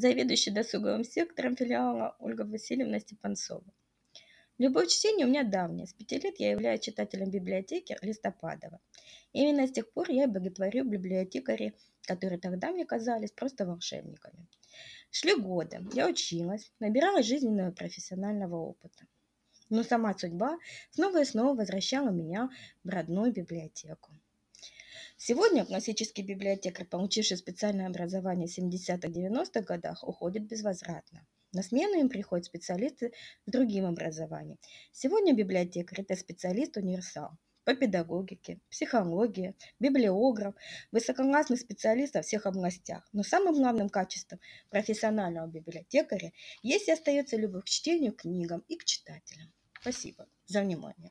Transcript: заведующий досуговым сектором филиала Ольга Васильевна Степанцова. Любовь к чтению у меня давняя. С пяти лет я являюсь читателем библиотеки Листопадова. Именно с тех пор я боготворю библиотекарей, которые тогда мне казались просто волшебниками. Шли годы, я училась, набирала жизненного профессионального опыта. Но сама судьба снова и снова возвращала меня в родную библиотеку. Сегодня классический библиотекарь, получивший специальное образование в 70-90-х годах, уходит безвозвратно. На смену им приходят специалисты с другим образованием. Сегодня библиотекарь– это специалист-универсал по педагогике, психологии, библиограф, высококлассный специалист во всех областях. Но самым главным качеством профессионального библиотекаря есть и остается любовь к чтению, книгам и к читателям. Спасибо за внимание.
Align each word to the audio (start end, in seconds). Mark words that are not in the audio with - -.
заведующий 0.00 0.50
досуговым 0.50 1.04
сектором 1.04 1.56
филиала 1.56 2.16
Ольга 2.18 2.42
Васильевна 2.42 3.00
Степанцова. 3.00 3.64
Любовь 4.58 4.86
к 4.86 4.90
чтению 4.90 5.26
у 5.26 5.30
меня 5.30 5.42
давняя. 5.42 5.86
С 5.86 5.92
пяти 5.92 6.18
лет 6.18 6.38
я 6.38 6.50
являюсь 6.50 6.80
читателем 6.80 7.30
библиотеки 7.30 7.96
Листопадова. 8.02 8.80
Именно 9.32 9.66
с 9.66 9.72
тех 9.72 9.90
пор 9.92 10.10
я 10.10 10.26
боготворю 10.26 10.84
библиотекарей, 10.84 11.74
которые 12.02 12.38
тогда 12.38 12.70
мне 12.72 12.84
казались 12.84 13.32
просто 13.32 13.66
волшебниками. 13.66 14.46
Шли 15.10 15.34
годы, 15.34 15.80
я 15.94 16.08
училась, 16.08 16.72
набирала 16.78 17.22
жизненного 17.22 17.70
профессионального 17.70 18.56
опыта. 18.56 19.06
Но 19.70 19.82
сама 19.82 20.16
судьба 20.16 20.58
снова 20.90 21.22
и 21.22 21.24
снова 21.24 21.56
возвращала 21.56 22.10
меня 22.10 22.50
в 22.84 22.88
родную 22.88 23.32
библиотеку. 23.32 24.12
Сегодня 25.28 25.66
классический 25.66 26.22
библиотекарь, 26.22 26.86
получивший 26.86 27.36
специальное 27.36 27.88
образование 27.88 28.46
в 28.46 28.56
70-90-х 28.56 29.62
годах, 29.62 30.06
уходит 30.06 30.46
безвозвратно. 30.46 31.26
На 31.52 31.64
смену 31.64 31.98
им 31.98 32.08
приходят 32.08 32.46
специалисты 32.46 33.12
с 33.44 33.50
другим 33.50 33.86
образованием. 33.86 34.56
Сегодня 34.92 35.34
библиотекарь– 35.34 36.02
это 36.08 36.14
специалист-универсал 36.14 37.30
по 37.64 37.74
педагогике, 37.74 38.60
психологии, 38.70 39.56
библиограф, 39.80 40.54
высококлассный 40.92 41.56
специалист 41.56 42.14
во 42.14 42.22
всех 42.22 42.46
областях. 42.46 43.02
Но 43.12 43.24
самым 43.24 43.56
главным 43.56 43.88
качеством 43.88 44.38
профессионального 44.70 45.48
библиотекаря 45.48 46.32
есть 46.62 46.86
и 46.86 46.92
остается 46.92 47.36
любовь 47.36 47.64
к 47.64 47.68
чтению, 47.68 48.12
книгам 48.12 48.62
и 48.68 48.76
к 48.76 48.84
читателям. 48.84 49.52
Спасибо 49.80 50.28
за 50.46 50.60
внимание. 50.60 51.10